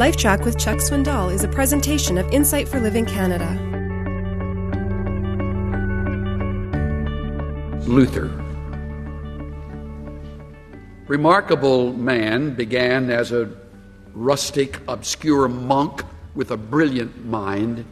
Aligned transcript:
LifeTrac 0.00 0.46
with 0.46 0.58
Chuck 0.58 0.78
Swindoll 0.78 1.30
is 1.30 1.44
a 1.44 1.48
presentation 1.48 2.16
of 2.16 2.26
Insight 2.32 2.66
for 2.66 2.80
Living 2.80 3.04
Canada. 3.04 3.46
Luther. 7.86 8.30
Remarkable 11.06 11.92
man 11.92 12.54
began 12.54 13.10
as 13.10 13.30
a 13.30 13.50
rustic, 14.14 14.80
obscure 14.88 15.48
monk 15.48 16.02
with 16.34 16.50
a 16.50 16.56
brilliant 16.56 17.26
mind 17.26 17.84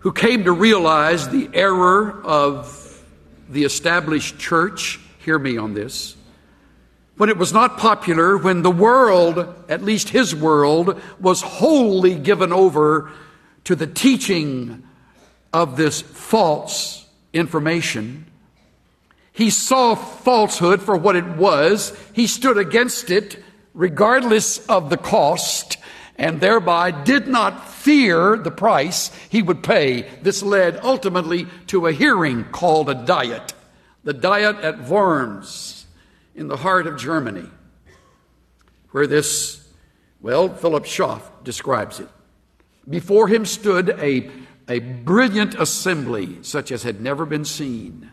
who 0.00 0.10
came 0.10 0.42
to 0.42 0.50
realize 0.50 1.28
the 1.28 1.48
error 1.54 2.20
of 2.24 3.04
the 3.48 3.62
established 3.62 4.36
church. 4.36 4.98
Hear 5.20 5.38
me 5.38 5.58
on 5.58 5.74
this. 5.74 6.16
When 7.16 7.28
it 7.28 7.38
was 7.38 7.52
not 7.52 7.78
popular, 7.78 8.36
when 8.36 8.62
the 8.62 8.70
world, 8.70 9.38
at 9.68 9.82
least 9.82 10.08
his 10.08 10.34
world, 10.34 11.00
was 11.20 11.42
wholly 11.42 12.16
given 12.16 12.52
over 12.52 13.12
to 13.64 13.76
the 13.76 13.86
teaching 13.86 14.82
of 15.52 15.76
this 15.76 16.00
false 16.00 17.06
information, 17.32 18.26
he 19.32 19.50
saw 19.50 19.94
falsehood 19.94 20.82
for 20.82 20.96
what 20.96 21.16
it 21.16 21.26
was. 21.26 21.96
He 22.12 22.26
stood 22.26 22.58
against 22.58 23.10
it 23.10 23.42
regardless 23.74 24.64
of 24.66 24.90
the 24.90 24.96
cost 24.96 25.76
and 26.16 26.40
thereby 26.40 26.90
did 26.92 27.26
not 27.26 27.68
fear 27.68 28.36
the 28.36 28.50
price 28.50 29.10
he 29.28 29.42
would 29.42 29.62
pay. 29.62 30.02
This 30.22 30.42
led 30.42 30.78
ultimately 30.84 31.46
to 31.68 31.86
a 31.86 31.92
hearing 31.92 32.44
called 32.44 32.88
a 32.88 32.94
diet, 32.94 33.54
the 34.04 34.12
diet 34.12 34.56
at 34.58 34.84
Worms 34.84 35.73
in 36.34 36.48
the 36.48 36.56
heart 36.56 36.86
of 36.86 36.98
Germany, 36.98 37.48
where 38.90 39.06
this, 39.06 39.68
well, 40.20 40.48
Philip 40.48 40.84
Schaff 40.84 41.30
describes 41.44 42.00
it. 42.00 42.08
Before 42.88 43.28
him 43.28 43.46
stood 43.46 43.90
a, 43.90 44.30
a 44.68 44.78
brilliant 44.78 45.54
assembly 45.54 46.38
such 46.42 46.70
as 46.70 46.82
had 46.82 47.00
never 47.00 47.24
been 47.24 47.44
seen. 47.44 48.10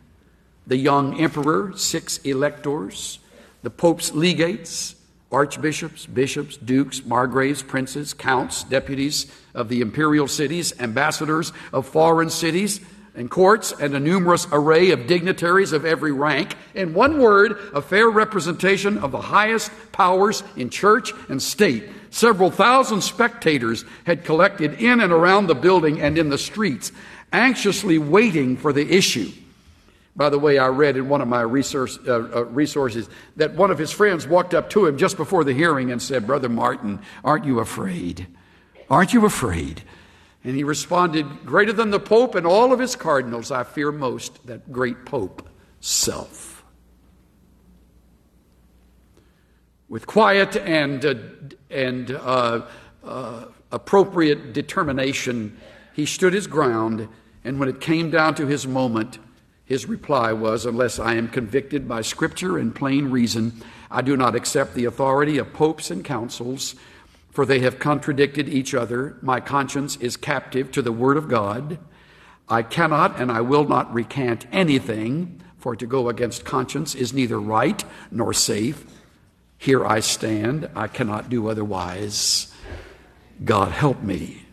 The 0.68 0.78
young 0.78 1.20
emperor, 1.20 1.74
six 1.76 2.20
electors, 2.20 3.20
the 3.64 3.70
pope's 3.70 4.14
legates, 4.14 4.96
archbishops, 5.32 6.06
bishops, 6.06 6.58
dukes, 6.58 7.02
margraves, 7.02 7.66
princes, 7.66 8.14
counts, 8.14 8.64
deputies 8.64 9.32
of 9.54 9.70
the 9.70 9.82
imperial 9.82 10.28
cities, 10.28 10.74
ambassadors 10.80 11.52
of 11.74 11.88
foreign 11.88 12.30
cities 12.30 12.82
and 13.16 13.30
courts, 13.30 13.74
and 13.78 13.94
a 13.94 14.00
numerous 14.00 14.48
array 14.52 14.92
of 14.92 15.08
dignitaries 15.08 15.74
of 15.74 15.86
every 15.86 16.12
rank. 16.12 16.56
In 16.74 16.94
one 16.94 17.20
word, 17.20 17.58
a 17.74 17.82
fair 17.82 18.10
representation 18.10 18.98
of 19.00 19.12
the 19.12 19.22
highest 19.22 19.72
powers 19.92 20.44
in 20.56 20.70
church 20.70 21.12
and 21.28 21.42
state. 21.42 21.90
Several 22.10 22.52
thousand 22.52 23.02
spectators 23.02 23.86
had 24.06 24.24
collected 24.24 24.82
in 24.82 25.02
and 25.02 25.12
around 25.12 25.48
the 25.48 25.56
building 25.56 26.02
and 26.02 26.18
in 26.18 26.30
the 26.30 26.38
streets, 26.38 26.92
anxiously 27.34 27.98
waiting 27.98 28.58
for 28.58 28.72
the 28.72 28.90
issue. 28.96 29.32
By 30.16 30.30
the 30.30 30.40
way, 30.40 30.58
I 30.58 30.68
read 30.68 30.98
in 30.98 31.08
one 31.08 31.22
of 31.22 31.28
my 31.28 31.42
resource, 31.42 31.98
uh, 32.06 32.14
uh, 32.14 32.46
resources 32.46 33.10
that 33.38 33.56
one 33.56 33.72
of 33.72 33.78
his 33.78 33.92
friends 33.92 34.28
walked 34.28 34.54
up 34.54 34.70
to 34.72 34.86
him 34.86 34.98
just 34.98 35.16
before 35.16 35.44
the 35.44 35.54
hearing 35.54 35.92
and 35.92 36.02
said, 36.02 36.28
Brother 36.28 36.50
Martin, 36.50 37.00
aren't 37.24 37.46
you 37.46 37.60
afraid? 37.60 38.28
Aren't 38.90 39.14
you 39.14 39.26
afraid? 39.26 39.84
And 40.44 40.56
he 40.56 40.64
responded, 40.64 41.46
Greater 41.46 41.74
than 41.74 41.92
the 41.92 42.00
Pope 42.00 42.36
and 42.36 42.48
all 42.48 42.74
of 42.74 42.80
his 42.80 42.96
cardinals, 42.96 43.52
I 43.52 43.64
fear 43.64 43.92
most 43.92 44.46
that 44.48 44.72
great 44.72 45.06
Pope, 45.06 45.48
self. 45.80 46.64
With 49.88 50.08
quiet 50.08 50.56
and, 50.56 51.06
uh, 51.06 51.16
and 51.70 52.12
uh, 52.12 52.62
uh, 53.04 53.46
appropriate 53.72 54.54
determination, 54.54 55.58
he 55.94 56.06
stood 56.06 56.34
his 56.34 56.48
ground, 56.48 57.08
and 57.44 57.60
when 57.60 57.70
it 57.70 57.82
came 57.82 58.10
down 58.10 58.36
to 58.36 58.48
his 58.48 58.66
moment, 58.66 59.20
his 59.66 59.86
reply 59.86 60.34
was, 60.34 60.66
Unless 60.66 61.00
I 61.00 61.16
am 61.16 61.28
convicted 61.28 61.88
by 61.88 62.02
Scripture 62.02 62.58
and 62.58 62.74
plain 62.74 63.10
reason, 63.10 63.62
I 63.90 64.02
do 64.02 64.18
not 64.18 64.36
accept 64.36 64.74
the 64.74 64.86
authority 64.86 65.38
of 65.38 65.54
popes 65.54 65.92
and 65.92 66.04
councils, 66.04 66.76
for 67.32 67.46
they 67.46 67.60
have 67.60 67.80
contradicted 67.80 68.50
each 68.50 68.74
other. 68.74 69.18
My 69.22 69.40
conscience 69.40 69.96
is 69.98 70.18
captive 70.18 70.72
to 70.74 70.82
the 70.82 70.92
Word 70.92 71.18
of 71.18 71.30
God. 71.30 71.80
I 72.50 72.62
cannot 72.62 73.20
and 73.20 73.32
I 73.32 73.42
will 73.42 73.66
not 73.66 73.94
recant 73.94 74.46
anything, 74.52 75.42
for 75.58 75.76
to 75.76 75.86
go 75.86 76.10
against 76.10 76.44
conscience 76.44 76.94
is 76.94 77.14
neither 77.14 77.40
right 77.40 77.84
nor 78.12 78.34
safe. 78.34 78.86
Here 79.58 79.86
I 79.86 80.02
stand. 80.02 80.70
I 80.76 80.88
cannot 80.88 81.30
do 81.30 81.48
otherwise. 81.48 82.54
God 83.44 83.72
help 83.72 84.02
me. 84.02 84.44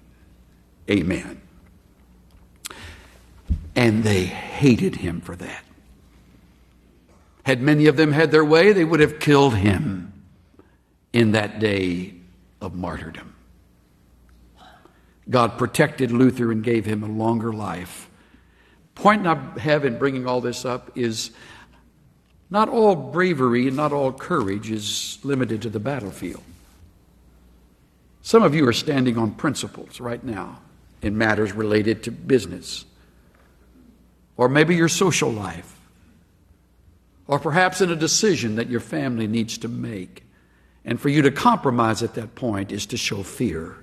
Amen. 0.88 1.41
And 3.75 4.05
they 4.05 4.25
hated 4.25 4.97
him 4.97 5.21
for 5.21 5.34
that. 5.37 5.65
Had 7.44 7.62
many 7.62 7.87
of 7.87 7.97
them 7.97 8.12
had 8.12 8.31
their 8.31 8.44
way, 8.44 8.72
they 8.72 8.84
would 8.84 9.00
have 9.00 9.19
killed 9.19 9.55
him 9.55 10.12
in 11.12 11.33
that 11.33 11.59
day 11.59 12.18
of 12.61 12.75
martyrdom. 12.75 13.35
God 15.31 15.59
protected 15.59 16.11
Luther 16.11 16.51
and 16.51 16.65
gave 16.65 16.87
him 16.87 17.03
a 17.03 17.07
longer 17.07 17.53
life. 17.53 18.09
Point 18.95 19.27
I 19.27 19.35
have 19.61 19.85
in 19.85 19.99
bringing 19.99 20.27
all 20.27 20.41
this 20.41 20.65
up 20.65 20.97
is 20.97 21.31
not 22.51 22.69
all 22.69 22.97
bravery 22.97 23.69
and 23.69 23.77
not 23.77 23.93
all 23.93 24.13
courage 24.13 24.71
is 24.71 25.19
limited 25.23 25.63
to 25.63 25.71
the 25.71 25.79
battlefield. 25.79 26.43
Some 28.23 28.43
of 28.43 28.55
you 28.55 28.67
are 28.67 28.73
standing 28.73 29.19
on 29.19 29.33
principles 29.33 30.01
right 30.01 30.23
now 30.23 30.61
in 31.03 31.17
matters 31.17 31.53
related 31.53 32.03
to 32.05 32.11
business 32.11 32.85
or 34.39 34.49
maybe 34.49 34.75
your 34.77 34.89
social 34.89 35.31
life, 35.31 35.79
or 37.27 37.39
perhaps 37.39 37.83
in 37.83 37.91
a 37.91 37.97
decision 37.97 38.57
that 38.57 38.71
your 38.71 38.81
family 38.81 39.27
needs 39.27 39.59
to 39.59 39.69
make. 39.69 40.25
And 40.88 40.99
for 40.99 41.10
you 41.10 41.21
to 41.21 41.31
compromise 41.31 42.03
at 42.03 42.15
that 42.15 42.34
point 42.34 42.72
is 42.72 42.87
to 42.87 42.97
show 42.97 43.22
fear. 43.22 43.76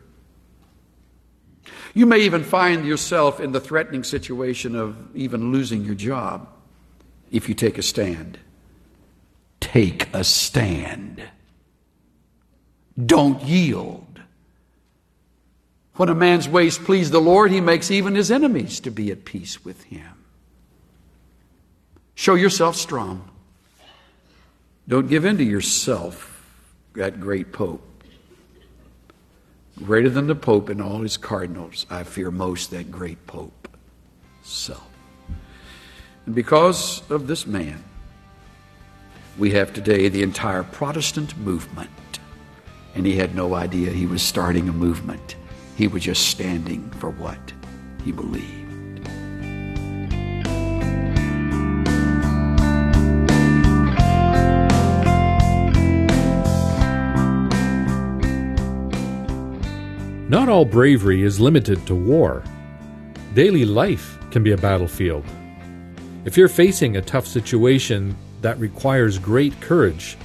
You 1.93 2.07
may 2.07 2.21
even 2.21 2.43
find 2.43 2.83
yourself 2.83 3.39
in 3.39 3.51
the 3.51 3.59
threatening 3.59 4.03
situation 4.03 4.75
of 4.75 4.97
even 5.16 5.51
losing 5.51 5.85
your 5.85 5.93
job 5.93 6.49
if 7.31 7.47
you 7.47 7.53
take 7.53 7.77
a 7.77 7.83
stand. 7.83 8.39
Take 9.59 10.11
a 10.16 10.23
stand. 10.23 11.21
Don't 13.05 13.39
yield. 13.43 14.22
When 15.97 16.09
a 16.09 16.16
man's 16.16 16.49
ways 16.49 16.79
please 16.79 17.11
the 17.11 17.22
Lord, 17.22 17.51
he 17.51 17.61
makes 17.61 17.91
even 17.91 18.16
his 18.16 18.31
enemies 18.31 18.79
to 18.79 18.89
be 18.89 19.11
at 19.11 19.25
peace 19.25 19.63
with 19.63 19.83
him. 19.83 20.25
Show 22.16 22.33
yourself 22.33 22.75
strong. 22.75 23.29
Don't 24.87 25.07
give 25.07 25.23
in 25.23 25.37
to 25.37 25.43
yourself, 25.43 26.34
that 26.95 27.19
great 27.19 27.51
Pope. 27.51 27.81
Greater 29.83 30.09
than 30.09 30.28
the 30.28 30.35
Pope 30.35 30.69
and 30.69 30.81
all 30.81 31.01
his 31.01 31.17
cardinals, 31.17 31.85
I 31.89 32.03
fear 32.03 32.31
most 32.31 32.72
that 32.72 32.91
great 32.91 33.28
Pope, 33.28 33.67
self. 34.41 34.88
And 36.25 36.34
because 36.34 37.09
of 37.11 37.28
this 37.28 37.45
man, 37.45 37.84
we 39.38 39.51
have 39.51 39.73
today 39.73 40.07
the 40.07 40.23
entire 40.23 40.63
Protestant 40.63 41.38
movement. 41.38 41.89
And 42.95 43.05
he 43.05 43.17
had 43.17 43.35
no 43.35 43.53
idea 43.53 43.91
he 43.91 44.05
was 44.05 44.23
starting 44.23 44.69
a 44.69 44.73
movement. 44.73 45.35
He 45.75 45.88
was 45.88 46.03
just 46.03 46.29
standing 46.29 46.89
for 46.91 47.09
what 47.09 47.51
he 48.05 48.13
believed. 48.13 48.65
Not 60.35 60.49
all 60.49 60.66
bravery 60.66 61.23
is 61.23 61.40
limited 61.40 61.87
to 61.87 61.96
war. 61.96 62.43
Daily 63.35 63.64
life 63.64 64.20
can 64.32 64.43
be 64.43 64.52
a 64.52 64.58
battlefield. 64.58 65.23
If 66.26 66.35
you're 66.35 66.49
facing 66.49 66.97
a 66.97 67.02
tough 67.02 67.26
situation 67.26 68.17
that 68.41 68.59
requires 68.59 69.17
great 69.17 69.58
courage, 69.61 70.17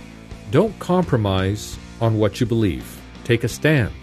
don't 0.51 0.77
compromise 0.81 1.79
on 2.01 2.19
what 2.19 2.41
you 2.41 2.47
believe. 2.47 3.01
Take 3.23 3.45
a 3.45 3.49
stand. 3.49 3.95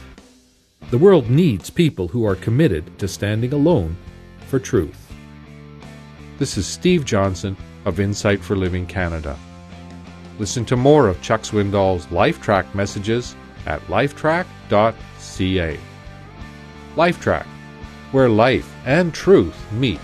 The 0.92 0.98
world 0.98 1.30
needs 1.30 1.70
people 1.70 2.08
who 2.08 2.26
are 2.26 2.38
committed 2.38 2.98
to 3.00 3.10
standing 3.10 3.52
alone 3.52 3.98
for 4.48 4.60
truth. 4.60 5.12
This 6.38 6.58
is 6.58 6.66
Steve 6.66 7.04
Johnson 7.04 7.58
of 7.84 8.00
Insight 8.00 8.40
for 8.40 8.56
Living 8.56 8.86
Canada. 8.86 9.38
Listen 10.40 10.64
to 10.68 10.78
more 10.78 11.10
of 11.10 11.22
Chuck 11.22 11.42
Swindoll's 11.42 12.06
LifeTrac 12.06 12.74
messages 12.74 13.36
at 13.66 13.82
lifetrac.ca. 13.88 15.78
LifeTrac, 16.98 17.46
where 18.12 18.28
life 18.28 18.74
and 18.86 19.14
truth 19.14 19.56
meet. 19.72 20.00